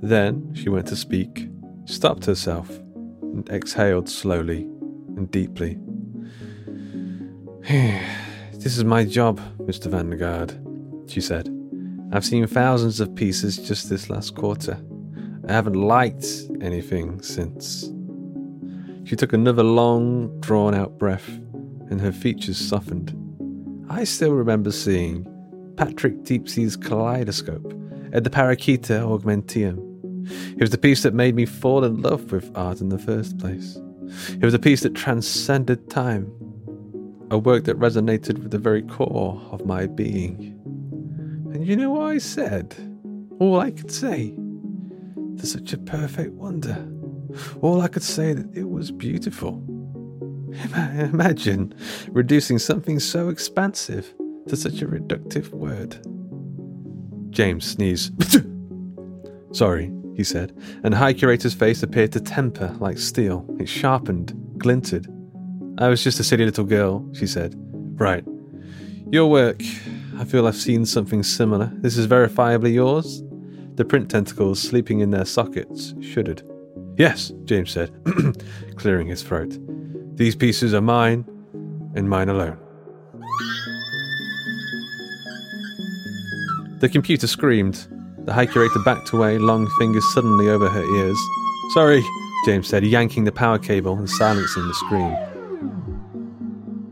Then 0.00 0.54
she 0.54 0.68
went 0.68 0.86
to 0.88 0.96
speak, 0.96 1.48
stopped 1.84 2.24
herself, 2.24 2.68
and 3.22 3.48
exhaled 3.50 4.08
slowly 4.08 4.62
and 5.16 5.30
deeply. 5.30 5.78
this 7.68 8.76
is 8.76 8.84
my 8.84 9.04
job, 9.04 9.40
Mr. 9.58 9.90
Vandergaard, 9.90 11.10
she 11.10 11.20
said. 11.20 11.48
I've 12.12 12.24
seen 12.24 12.46
thousands 12.46 13.00
of 13.00 13.14
pieces 13.14 13.56
just 13.56 13.88
this 13.88 14.10
last 14.10 14.34
quarter. 14.34 14.78
I 15.48 15.52
haven't 15.52 15.74
liked 15.74 16.26
anything 16.60 17.22
since. 17.22 17.90
She 19.04 19.16
took 19.16 19.32
another 19.32 19.62
long, 19.62 20.40
drawn 20.40 20.74
out 20.74 20.98
breath, 20.98 21.40
and 21.92 22.00
her 22.00 22.10
features 22.10 22.56
softened. 22.56 23.14
I 23.90 24.04
still 24.04 24.32
remember 24.32 24.72
seeing 24.72 25.26
Patrick 25.76 26.24
Deepsy's 26.24 26.74
kaleidoscope 26.76 27.72
at 28.14 28.24
the 28.24 28.30
Parakeeta 28.30 29.02
Augmenteum. 29.06 29.78
It 30.54 30.60
was 30.60 30.70
the 30.70 30.78
piece 30.78 31.02
that 31.02 31.12
made 31.12 31.34
me 31.34 31.44
fall 31.44 31.84
in 31.84 32.00
love 32.00 32.32
with 32.32 32.50
art 32.56 32.80
in 32.80 32.88
the 32.88 32.98
first 32.98 33.38
place. 33.38 33.78
It 34.30 34.42
was 34.42 34.54
a 34.54 34.58
piece 34.58 34.80
that 34.82 34.94
transcended 34.94 35.90
time, 35.90 36.32
a 37.30 37.36
work 37.36 37.64
that 37.64 37.78
resonated 37.78 38.38
with 38.38 38.52
the 38.52 38.58
very 38.58 38.82
core 38.82 39.40
of 39.50 39.66
my 39.66 39.86
being. 39.86 40.58
And 41.52 41.66
you 41.66 41.76
know 41.76 41.90
what 41.90 42.12
I 42.12 42.18
said? 42.18 42.74
All 43.38 43.60
I 43.60 43.70
could 43.70 43.92
say. 43.92 44.34
To 45.38 45.46
such 45.46 45.72
a 45.72 45.78
perfect 45.78 46.32
wonder. 46.32 46.88
All 47.60 47.82
I 47.82 47.88
could 47.88 48.02
say 48.02 48.32
that 48.32 48.56
it 48.56 48.70
was 48.70 48.90
beautiful. 48.90 49.62
Imagine 50.96 51.74
reducing 52.10 52.58
something 52.58 53.00
so 53.00 53.28
expansive 53.28 54.12
to 54.48 54.56
such 54.56 54.82
a 54.82 54.86
reductive 54.86 55.50
word. 55.50 55.98
James 57.30 57.64
sneezed. 57.64 58.12
Sorry, 59.56 59.92
he 60.14 60.24
said, 60.24 60.56
and 60.84 60.94
High 60.94 61.14
Curator's 61.14 61.54
face 61.54 61.82
appeared 61.82 62.12
to 62.12 62.20
temper 62.20 62.76
like 62.80 62.98
steel. 62.98 63.46
It 63.58 63.68
sharpened, 63.68 64.34
glinted. 64.58 65.06
I 65.78 65.88
was 65.88 66.04
just 66.04 66.20
a 66.20 66.24
silly 66.24 66.44
little 66.44 66.64
girl, 66.64 67.08
she 67.14 67.26
said. 67.26 67.54
Right. 67.98 68.24
Your 69.10 69.30
work, 69.30 69.62
I 70.18 70.24
feel 70.24 70.46
I've 70.46 70.56
seen 70.56 70.84
something 70.84 71.22
similar. 71.22 71.70
This 71.76 71.96
is 71.96 72.06
verifiably 72.06 72.72
yours? 72.72 73.22
The 73.76 73.84
print 73.86 74.10
tentacles, 74.10 74.60
sleeping 74.60 75.00
in 75.00 75.10
their 75.10 75.24
sockets, 75.24 75.94
shuddered. 76.00 76.42
Yes, 76.98 77.32
James 77.44 77.70
said, 77.70 77.90
clearing 78.76 79.06
his 79.06 79.22
throat. 79.22 79.56
These 80.14 80.36
pieces 80.36 80.74
are 80.74 80.80
mine, 80.80 81.24
and 81.94 82.08
mine 82.08 82.28
alone. 82.28 82.58
The 86.80 86.88
computer 86.88 87.26
screamed. 87.26 87.86
The 88.24 88.32
High 88.32 88.46
Curator 88.46 88.80
backed 88.80 89.12
away, 89.12 89.38
long 89.38 89.68
fingers 89.78 90.04
suddenly 90.12 90.48
over 90.48 90.68
her 90.68 90.82
ears. 90.82 91.18
Sorry, 91.74 92.02
James 92.44 92.68
said, 92.68 92.84
yanking 92.84 93.24
the 93.24 93.32
power 93.32 93.58
cable 93.58 93.96
and 93.96 94.08
silencing 94.08 94.66
the 94.66 94.74
screen. 94.74 95.16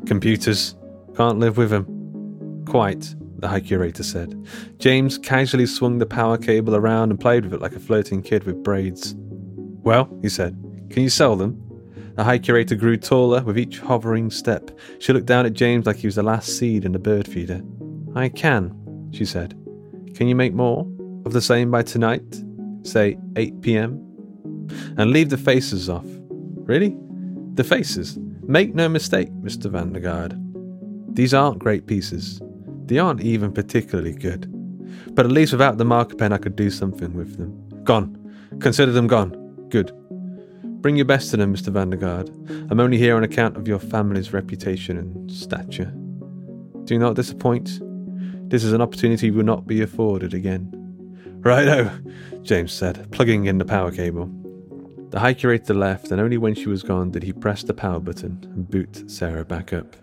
Computers. 0.06 0.74
Can't 1.16 1.38
live 1.38 1.56
with 1.56 1.70
them. 1.70 2.64
Quite, 2.66 3.14
the 3.38 3.48
High 3.48 3.60
Curator 3.60 4.02
said. 4.02 4.34
James 4.78 5.18
casually 5.18 5.66
swung 5.66 5.98
the 5.98 6.06
power 6.06 6.38
cable 6.38 6.74
around 6.74 7.10
and 7.10 7.20
played 7.20 7.44
with 7.44 7.54
it 7.54 7.60
like 7.60 7.74
a 7.74 7.80
flirting 7.80 8.22
kid 8.22 8.44
with 8.44 8.62
braids. 8.62 9.14
Well, 9.82 10.08
he 10.22 10.28
said, 10.28 10.56
can 10.90 11.02
you 11.02 11.10
sell 11.10 11.36
them? 11.36 11.60
The 12.20 12.24
High 12.24 12.38
Curator 12.38 12.74
grew 12.74 12.98
taller 12.98 13.42
with 13.42 13.58
each 13.58 13.78
hovering 13.78 14.30
step. 14.30 14.70
She 14.98 15.14
looked 15.14 15.24
down 15.24 15.46
at 15.46 15.54
James 15.54 15.86
like 15.86 15.96
he 15.96 16.06
was 16.06 16.16
the 16.16 16.22
last 16.22 16.58
seed 16.58 16.84
in 16.84 16.94
a 16.94 16.98
bird 16.98 17.26
feeder. 17.26 17.62
I 18.14 18.28
can, 18.28 19.08
she 19.10 19.24
said. 19.24 19.52
Can 20.14 20.28
you 20.28 20.34
make 20.34 20.52
more? 20.52 20.86
Of 21.24 21.32
the 21.32 21.40
same 21.40 21.70
by 21.70 21.82
tonight? 21.82 22.44
Say 22.82 23.16
8 23.36 23.62
pm? 23.62 23.92
And 24.98 25.12
leave 25.12 25.30
the 25.30 25.38
faces 25.38 25.88
off. 25.88 26.04
Really? 26.04 26.94
The 27.54 27.64
faces. 27.64 28.18
Make 28.42 28.74
no 28.74 28.86
mistake, 28.86 29.30
Mr. 29.36 29.70
Vandergaard. 29.70 30.36
These 31.16 31.32
aren't 31.32 31.58
great 31.58 31.86
pieces. 31.86 32.38
They 32.84 32.98
aren't 32.98 33.22
even 33.22 33.50
particularly 33.50 34.12
good. 34.12 34.46
But 35.14 35.24
at 35.24 35.32
least 35.32 35.52
without 35.52 35.78
the 35.78 35.86
marker 35.86 36.16
pen, 36.16 36.34
I 36.34 36.36
could 36.36 36.54
do 36.54 36.68
something 36.68 37.14
with 37.14 37.38
them. 37.38 37.82
Gone. 37.84 38.14
Consider 38.60 38.92
them 38.92 39.06
gone. 39.06 39.30
Good. 39.70 39.90
Bring 40.80 40.96
your 40.96 41.04
best 41.04 41.30
to 41.30 41.36
them, 41.36 41.54
Mr. 41.54 41.70
Vandergaard. 41.70 42.30
I'm 42.70 42.80
only 42.80 42.96
here 42.96 43.14
on 43.14 43.22
account 43.22 43.58
of 43.58 43.68
your 43.68 43.78
family's 43.78 44.32
reputation 44.32 44.96
and 44.96 45.30
stature. 45.30 45.92
Do 46.84 46.98
not 46.98 47.16
disappoint. 47.16 47.80
This 48.48 48.64
is 48.64 48.72
an 48.72 48.80
opportunity 48.80 49.30
will 49.30 49.44
not 49.44 49.66
be 49.66 49.82
afforded 49.82 50.32
again. 50.32 50.72
Righto, 51.40 51.90
James 52.42 52.72
said, 52.72 53.12
plugging 53.12 53.44
in 53.44 53.58
the 53.58 53.64
power 53.64 53.92
cable. 53.92 54.30
The 55.10 55.20
High 55.20 55.34
Curator 55.34 55.74
left, 55.74 56.12
and 56.12 56.20
only 56.20 56.38
when 56.38 56.54
she 56.54 56.68
was 56.68 56.82
gone 56.82 57.10
did 57.10 57.24
he 57.24 57.32
press 57.32 57.62
the 57.62 57.74
power 57.74 58.00
button 58.00 58.38
and 58.44 58.68
boot 58.68 59.10
SARA 59.10 59.44
back 59.44 59.74
up. 59.74 59.96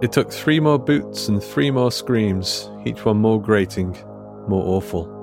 It 0.00 0.12
took 0.12 0.30
three 0.32 0.60
more 0.60 0.78
boots 0.78 1.26
and 1.26 1.42
three 1.42 1.72
more 1.72 1.90
screams, 1.90 2.70
each 2.86 3.04
one 3.04 3.16
more 3.16 3.42
grating, 3.42 3.96
more 4.46 4.64
awful. 4.64 5.16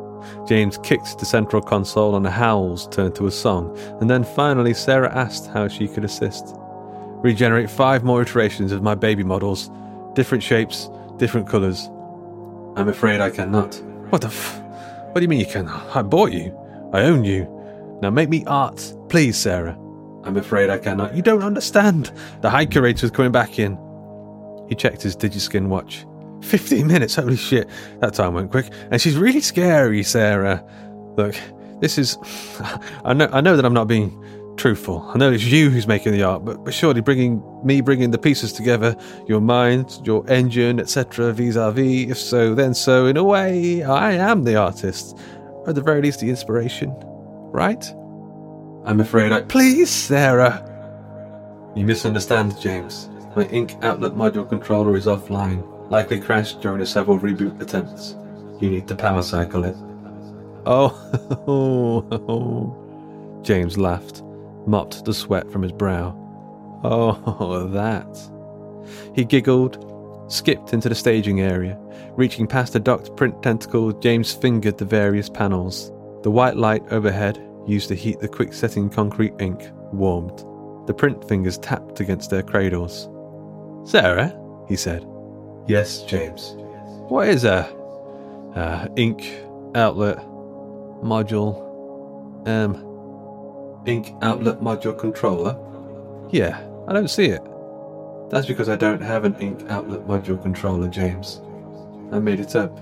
James 0.49 0.77
kicked 0.79 1.17
the 1.17 1.25
central 1.25 1.61
console 1.61 2.15
and 2.15 2.25
the 2.25 2.31
howls 2.31 2.87
turned 2.89 3.15
to 3.15 3.27
a 3.27 3.31
song, 3.31 3.77
and 4.01 4.09
then 4.09 4.25
finally 4.25 4.73
SARA 4.73 5.13
asked 5.15 5.47
how 5.47 5.69
she 5.69 5.87
could 5.87 6.03
assist. 6.03 6.55
Regenerate 7.23 7.69
five 7.69 8.03
more 8.03 8.21
iterations 8.21 8.73
of 8.73 8.83
my 8.83 8.95
baby 8.95 9.23
models, 9.23 9.71
different 10.13 10.43
shapes, 10.43 10.89
different 11.17 11.47
colours. 11.47 11.89
I'm 12.75 12.89
afraid 12.89 13.21
I 13.21 13.29
cannot. 13.29 13.75
What 14.09 14.21
the 14.21 14.27
f? 14.27 14.61
What 15.11 15.15
do 15.15 15.21
you 15.21 15.29
mean 15.29 15.39
you 15.39 15.45
cannot? 15.45 15.95
I 15.95 16.01
bought 16.01 16.33
you. 16.33 16.53
I 16.91 17.03
own 17.03 17.23
you. 17.23 17.47
Now 18.01 18.09
make 18.09 18.27
me 18.27 18.43
art, 18.45 18.93
please, 19.07 19.37
SARA. 19.37 19.77
I'm 20.25 20.35
afraid 20.35 20.69
I 20.69 20.79
cannot. 20.79 21.15
You 21.15 21.21
don't 21.21 21.43
understand. 21.43 22.11
The 22.41 22.49
High 22.49 22.65
Curator 22.65 23.05
is 23.05 23.11
coming 23.11 23.31
back 23.31 23.57
in. 23.57 23.77
He 24.69 24.75
checked 24.75 25.01
his 25.01 25.15
Digiskin 25.15 25.67
watch. 25.67 26.05
15 26.41 26.87
minutes, 26.87 27.15
holy 27.15 27.37
shit. 27.37 27.69
That 27.99 28.13
time 28.13 28.33
went 28.33 28.51
quick. 28.51 28.71
And 28.91 29.01
she's 29.01 29.17
really 29.17 29.41
scary, 29.41 30.03
SARA. 30.03 30.63
Look, 31.17 31.35
this 31.81 31.97
is. 31.97 32.17
I 33.05 33.13
know, 33.13 33.29
I 33.31 33.41
know 33.41 33.55
that 33.55 33.65
I'm 33.65 33.73
not 33.73 33.87
being 33.87 34.21
truthful. 34.57 35.09
I 35.13 35.17
know 35.17 35.31
it's 35.31 35.43
you 35.43 35.69
who's 35.69 35.87
making 35.87 36.13
the 36.13 36.23
art, 36.23 36.45
but, 36.45 36.63
but 36.63 36.73
surely 36.73 37.01
bringing 37.01 37.43
me 37.63 37.81
bringing 37.81 38.11
the 38.11 38.17
pieces 38.17 38.53
together, 38.53 38.95
your 39.27 39.41
mind, 39.41 39.99
your 40.03 40.27
engine, 40.29 40.79
etc., 40.79 41.33
vis-a-vis. 41.33 42.11
If 42.11 42.17
so, 42.17 42.55
then 42.55 42.73
so. 42.73 43.05
In 43.05 43.17
a 43.17 43.23
way, 43.23 43.83
I 43.83 44.13
am 44.13 44.43
the 44.43 44.55
artist, 44.55 45.17
or 45.37 45.69
at 45.69 45.75
the 45.75 45.81
very 45.81 46.01
least, 46.01 46.19
the 46.19 46.29
inspiration. 46.29 46.93
Right? 47.51 47.83
I'm 48.85 48.99
afraid 48.99 49.31
I. 49.31 49.41
Please, 49.41 49.89
SARA. 49.89 50.71
You 51.75 51.85
misunderstand, 51.85 52.59
James. 52.59 53.09
My 53.35 53.43
ink 53.47 53.75
outlet 53.81 54.13
module 54.13 54.47
controller 54.47 54.95
is 54.95 55.07
offline. 55.07 55.63
Likely 55.89 56.19
crashed 56.19 56.61
during 56.61 56.79
the 56.79 56.85
several 56.85 57.19
reboot 57.19 57.61
attempts. 57.61 58.15
You 58.61 58.69
need 58.69 58.87
to 58.87 58.95
power 58.95 59.21
cycle 59.21 59.65
it. 59.65 59.75
Oh, 60.65 60.95
James 63.43 63.77
laughed, 63.77 64.23
mopped 64.65 65.03
the 65.05 65.13
sweat 65.13 65.51
from 65.51 65.61
his 65.61 65.73
brow. 65.73 66.15
Oh, 66.83 67.67
that. 67.73 68.07
He 69.13 69.25
giggled, 69.25 70.31
skipped 70.31 70.73
into 70.73 70.89
the 70.89 70.95
staging 70.95 71.41
area. 71.41 71.77
Reaching 72.15 72.47
past 72.47 72.73
the 72.73 72.79
docked 72.79 73.15
print 73.17 73.43
tentacle, 73.43 73.91
James 73.91 74.33
fingered 74.33 74.77
the 74.77 74.85
various 74.85 75.29
panels. 75.29 75.91
The 76.23 76.31
white 76.31 76.55
light 76.55 76.83
overhead, 76.89 77.45
used 77.67 77.89
to 77.89 77.95
heat 77.95 78.19
the 78.19 78.27
quick 78.27 78.53
setting 78.53 78.89
concrete 78.89 79.33
ink, 79.39 79.71
warmed. 79.91 80.45
The 80.87 80.93
print 80.93 81.27
fingers 81.27 81.57
tapped 81.57 81.99
against 81.99 82.29
their 82.29 82.43
cradles. 82.43 83.09
SARA, 83.85 84.35
he 84.67 84.75
said. 84.75 85.07
Yes, 85.67 86.03
James. 86.03 86.55
What 87.07 87.27
is 87.27 87.43
a, 87.45 87.65
uh, 88.55 88.87
ink 88.95 89.41
outlet 89.75 90.17
module? 91.03 91.63
Um, 92.47 92.75
ink 93.85 94.13
outlet 94.21 94.59
module 94.59 94.97
controller? 94.97 95.57
Yeah, 96.31 96.67
I 96.87 96.93
don't 96.93 97.09
see 97.09 97.25
it. 97.25 97.41
That's 98.29 98.47
because 98.47 98.69
I 98.69 98.75
don't 98.75 99.01
have 99.01 99.23
an 99.23 99.35
ink 99.39 99.69
outlet 99.69 100.07
module 100.07 100.41
controller, 100.41 100.87
James. 100.87 101.41
I 102.11 102.19
made 102.19 102.39
it 102.39 102.55
up. 102.55 102.79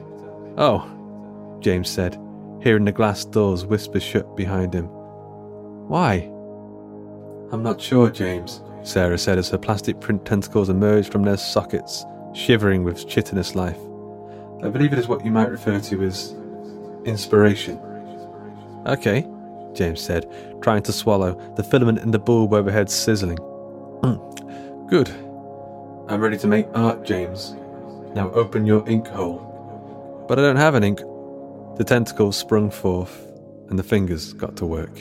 Oh, 0.57 0.89
James 1.59 1.89
said, 1.89 2.17
hearing 2.61 2.85
the 2.85 2.91
glass 2.91 3.25
doors 3.25 3.65
whisper 3.65 3.99
shut 3.99 4.37
behind 4.37 4.73
him. 4.73 4.85
Why? 5.87 6.29
I'm 7.51 7.61
not 7.61 7.81
sure, 7.81 8.09
James, 8.09 8.61
SARA 8.83 9.17
said 9.17 9.37
as 9.37 9.49
her 9.49 9.57
plastic 9.57 9.99
print 9.99 10.25
tentacles 10.25 10.69
emerged 10.69 11.11
from 11.11 11.23
their 11.23 11.37
sockets, 11.37 12.05
shivering 12.33 12.83
with 12.83 13.07
chitinous 13.07 13.55
life. 13.55 13.79
I 14.61 14.69
believe 14.69 14.93
it 14.93 14.99
is 14.99 15.07
what 15.07 15.25
you 15.25 15.31
might 15.31 15.49
refer 15.49 15.79
to 15.79 16.03
as 16.03 16.35
inspiration. 17.05 17.79
Okay, 18.85 19.27
James 19.73 20.01
said, 20.01 20.29
trying 20.61 20.83
to 20.83 20.91
swallow, 20.91 21.39
the 21.55 21.63
filament 21.63 21.99
in 21.99 22.11
the 22.11 22.19
bulb 22.19 22.53
overhead 22.53 22.89
sizzling. 22.89 23.37
Good. 24.89 25.09
I'm 26.09 26.19
ready 26.19 26.37
to 26.37 26.47
make 26.47 26.67
art, 26.73 27.05
James. 27.05 27.55
Now 28.13 28.29
open 28.31 28.65
your 28.65 28.87
ink 28.87 29.07
hole. 29.07 30.25
But 30.27 30.39
I 30.39 30.41
don't 30.41 30.57
have 30.57 30.75
an 30.75 30.83
ink. 30.83 30.99
The 31.77 31.83
tentacles 31.85 32.35
sprung 32.37 32.69
forth, 32.69 33.25
and 33.69 33.79
the 33.79 33.83
fingers 33.83 34.33
got 34.33 34.55
to 34.57 34.65
work. 34.65 34.91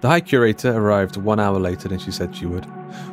The 0.00 0.08
High 0.08 0.20
Curator 0.20 0.72
arrived 0.72 1.18
one 1.18 1.38
hour 1.38 1.58
later 1.58 1.86
than 1.88 1.98
she 1.98 2.10
said 2.10 2.34
she 2.34 2.46
would. 2.46 2.66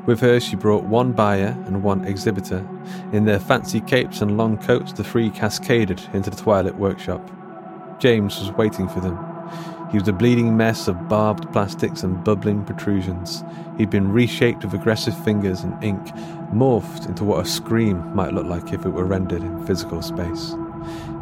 With 0.05 0.21
her, 0.21 0.39
she 0.39 0.55
brought 0.55 0.85
one 0.85 1.11
buyer 1.11 1.57
and 1.65 1.83
one 1.83 2.05
exhibitor. 2.05 2.65
In 3.11 3.25
their 3.25 3.41
fancy 3.41 3.81
capes 3.81 4.21
and 4.21 4.37
long 4.37 4.57
coats, 4.57 4.93
the 4.93 5.03
three 5.03 5.29
cascaded 5.29 6.01
into 6.13 6.29
the 6.29 6.37
Twilight 6.37 6.77
workshop. 6.77 7.29
James 7.99 8.39
was 8.39 8.51
waiting 8.53 8.87
for 8.87 9.01
them. 9.01 9.17
He 9.91 9.99
was 9.99 10.07
a 10.07 10.13
bleeding 10.13 10.55
mess 10.55 10.87
of 10.87 11.09
barbed 11.09 11.51
plastics 11.51 12.03
and 12.03 12.23
bubbling 12.23 12.63
protrusions. 12.63 13.43
He'd 13.77 13.89
been 13.89 14.13
reshaped 14.13 14.63
with 14.63 14.73
aggressive 14.73 15.21
fingers 15.25 15.63
and 15.63 15.83
ink, 15.83 16.05
morphed 16.53 17.05
into 17.09 17.25
what 17.25 17.45
a 17.45 17.49
scream 17.49 18.15
might 18.15 18.33
look 18.33 18.45
like 18.45 18.71
if 18.71 18.85
it 18.85 18.89
were 18.89 19.03
rendered 19.03 19.43
in 19.43 19.65
physical 19.65 20.01
space. 20.01 20.53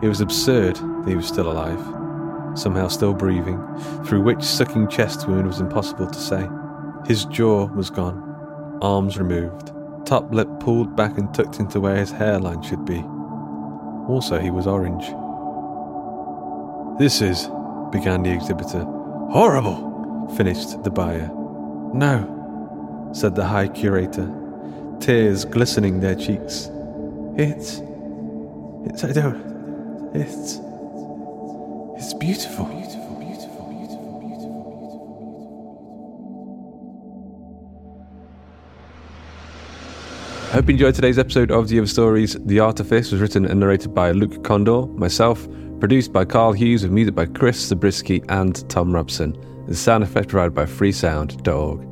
It 0.03 0.09
was 0.09 0.21
absurd 0.21 0.75
that 0.75 1.09
he 1.09 1.15
was 1.15 1.27
still 1.27 1.51
alive 1.51 2.04
somehow 2.55 2.87
still 2.87 3.13
breathing, 3.13 3.61
through 4.05 4.23
which 4.23 4.43
sucking 4.43 4.87
chest 4.87 5.27
wound 5.27 5.47
was 5.47 5.59
impossible 5.59 6.07
to 6.07 6.19
say. 6.19 6.47
His 7.07 7.25
jaw 7.25 7.67
was 7.67 7.89
gone, 7.89 8.79
arms 8.81 9.17
removed, 9.17 9.71
top 10.05 10.33
lip 10.33 10.47
pulled 10.59 10.95
back 10.95 11.17
and 11.17 11.33
tucked 11.33 11.59
into 11.59 11.79
where 11.79 11.97
his 11.97 12.11
hairline 12.11 12.61
should 12.61 12.85
be. 12.85 13.03
Also, 14.07 14.39
he 14.39 14.51
was 14.51 14.67
orange. 14.67 15.05
This 16.99 17.21
is, 17.21 17.49
began 17.91 18.23
the 18.23 18.31
exhibitor. 18.33 18.83
Horrible, 19.31 20.29
finished 20.35 20.83
the 20.83 20.91
buyer. 20.91 21.29
No, 21.93 23.09
said 23.13 23.35
the 23.35 23.45
High 23.45 23.67
Curator, 23.67 24.33
tears 24.99 25.45
glistening 25.45 25.99
their 25.99 26.15
cheeks. 26.15 26.69
It's. 27.37 27.81
It's. 28.85 29.03
I 29.03 29.11
don't. 29.11 30.11
It's. 30.15 30.59
It's 31.97 32.13
beautiful. 32.13 32.65
Beautiful, 32.65 33.15
beautiful, 33.19 33.69
beautiful, 33.71 34.19
beautiful, 34.19 34.61
beautiful. 40.29 40.51
Hope 40.51 40.67
you 40.67 40.73
enjoyed 40.73 40.93
today's 40.93 41.17
episode 41.17 41.51
of 41.51 41.69
The 41.69 41.79
Other 41.79 41.87
Stories. 41.87 42.35
The 42.45 42.59
Artifice 42.59 43.13
was 43.13 43.21
written 43.21 43.45
and 43.45 43.61
narrated 43.61 43.95
by 43.95 44.11
Luke 44.11 44.43
Kondor, 44.43 44.93
myself, 44.97 45.47
produced 45.79 46.11
by 46.11 46.25
Karl 46.25 46.51
Hughes, 46.51 46.83
with 46.83 46.91
music 46.91 47.15
by 47.15 47.27
Chris 47.27 47.65
Zabriskie 47.65 48.21
and 48.27 48.57
Thom 48.69 48.93
Robson. 48.93 49.37
The 49.67 49.75
sound 49.75 50.03
effect 50.03 50.27
provided 50.27 50.53
by 50.53 50.65
freesound.org. 50.65 51.87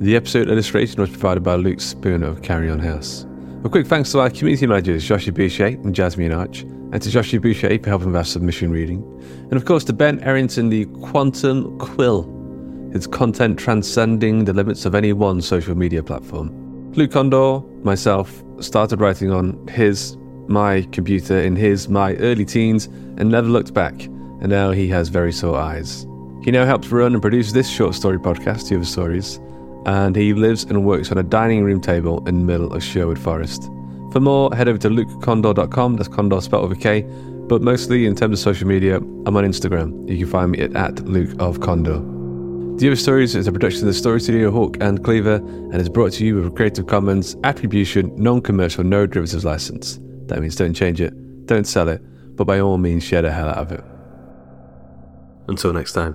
The 0.00 0.14
episode 0.14 0.48
illustration 0.48 1.00
was 1.00 1.10
provided 1.10 1.42
by 1.42 1.56
Luke 1.56 1.80
Spoon 1.80 2.22
of 2.22 2.42
Carrion 2.42 2.78
House. 2.78 3.26
A 3.64 3.68
quick 3.68 3.88
thanks 3.88 4.12
to 4.12 4.20
our 4.20 4.30
community 4.30 4.68
managers, 4.68 5.04
Joshua 5.04 5.32
Boucher 5.32 5.66
and 5.66 5.92
Jasmine 5.92 6.32
Arch 6.32 6.60
and 6.60 7.02
to 7.02 7.10
Joshua 7.10 7.40
Boucher 7.40 7.76
for 7.82 7.88
helping 7.88 8.06
with 8.06 8.16
our 8.16 8.24
submission 8.24 8.70
reading, 8.70 9.02
and 9.50 9.54
of 9.54 9.64
course 9.64 9.82
to 9.84 9.92
Ben 9.92 10.20
Errington, 10.20 10.68
the 10.68 10.84
Quantum 11.02 11.76
Quill, 11.78 12.22
his 12.92 13.08
content 13.08 13.58
transcending 13.58 14.44
the 14.44 14.52
limits 14.52 14.86
of 14.86 14.94
any 14.94 15.12
one 15.12 15.42
social 15.42 15.74
media 15.74 16.04
platform. 16.04 16.92
Luke 16.92 17.10
Kondor, 17.10 17.66
myself, 17.82 18.44
started 18.60 19.00
writing 19.00 19.32
on 19.32 19.66
his, 19.66 20.16
my 20.46 20.82
computer 20.92 21.36
in 21.38 21.56
his, 21.56 21.88
my 21.88 22.14
early 22.16 22.44
teens, 22.44 22.86
and 23.16 23.28
never 23.28 23.48
looked 23.48 23.74
back, 23.74 24.04
and 24.04 24.48
now 24.50 24.70
he 24.70 24.86
has 24.86 25.08
very 25.08 25.32
sore 25.32 25.58
eyes. 25.58 26.06
He 26.44 26.52
now 26.52 26.64
helps 26.64 26.88
run 26.88 27.12
and 27.12 27.20
produce 27.20 27.50
this 27.50 27.68
short 27.68 27.96
story 27.96 28.18
podcast, 28.18 28.68
The 28.68 28.76
Other 28.76 28.84
Stories, 28.84 29.40
and 29.88 30.14
he 30.14 30.34
lives 30.34 30.64
and 30.64 30.84
works 30.84 31.10
on 31.10 31.16
a 31.16 31.22
dining 31.22 31.64
room 31.64 31.80
table 31.80 32.22
in 32.28 32.40
the 32.40 32.44
middle 32.44 32.74
of 32.74 32.84
Sherwood 32.84 33.18
Forest. 33.18 33.64
For 34.12 34.20
more, 34.20 34.54
head 34.54 34.68
over 34.68 34.76
to 34.78 34.90
lukekondor.com, 34.90 35.96
that's 35.96 36.10
Kondor 36.10 36.42
spelled 36.42 36.68
with 36.68 36.78
a 36.78 36.80
K, 36.80 37.02
but 37.48 37.62
mostly 37.62 38.04
in 38.04 38.14
terms 38.14 38.38
of 38.38 38.42
social 38.42 38.68
media, 38.68 38.96
I'm 38.96 39.34
on 39.34 39.44
Instagram. 39.44 40.06
You 40.06 40.18
can 40.18 40.26
find 40.26 40.50
me 40.50 40.60
at, 40.60 40.76
at 40.76 41.06
Luke 41.06 41.30
of 41.38 41.60
Kondor. 41.60 42.78
The 42.78 42.88
Other 42.88 42.96
Stories 42.96 43.34
is 43.34 43.46
a 43.46 43.52
production 43.52 43.80
of 43.80 43.86
the 43.86 43.94
Story 43.94 44.20
Studio 44.20 44.50
Hawk 44.50 44.76
and 44.82 45.02
Cleaver 45.02 45.36
and 45.36 45.76
is 45.76 45.88
brought 45.88 46.12
to 46.12 46.26
you 46.26 46.36
with 46.36 46.46
a 46.46 46.50
Creative 46.50 46.86
Commons 46.86 47.34
Attribution 47.44 48.12
Non 48.14 48.42
Commercial 48.42 48.84
No 48.84 49.06
Derivatives 49.06 49.46
License. 49.46 49.98
That 50.26 50.40
means 50.40 50.54
don't 50.54 50.74
change 50.74 51.00
it, 51.00 51.46
don't 51.46 51.66
sell 51.66 51.88
it, 51.88 52.02
but 52.36 52.44
by 52.44 52.60
all 52.60 52.76
means 52.76 53.04
share 53.04 53.22
the 53.22 53.32
hell 53.32 53.48
out 53.48 53.56
of 53.56 53.72
it. 53.72 53.84
Until 55.48 55.72
next 55.72 55.94
time. 55.94 56.14